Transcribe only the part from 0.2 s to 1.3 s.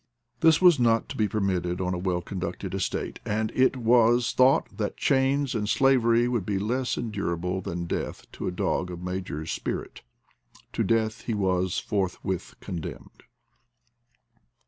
This was not to be